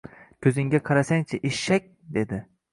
Ko‘zingga 0.45 0.79
qarasang-chi 0.87 1.41
eshak 1.53 1.89
dedi 2.19 2.45